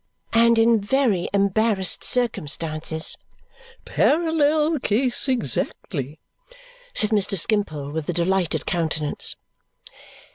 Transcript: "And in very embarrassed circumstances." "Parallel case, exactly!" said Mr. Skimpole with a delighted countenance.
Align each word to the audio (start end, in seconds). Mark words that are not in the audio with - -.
"And 0.33 0.57
in 0.57 0.81
very 0.81 1.29
embarrassed 1.31 2.03
circumstances." 2.03 3.15
"Parallel 3.85 4.79
case, 4.79 5.27
exactly!" 5.27 6.19
said 6.95 7.11
Mr. 7.11 7.37
Skimpole 7.37 7.91
with 7.91 8.09
a 8.09 8.13
delighted 8.13 8.65
countenance. 8.65 9.35